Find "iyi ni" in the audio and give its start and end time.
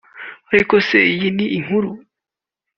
1.13-1.45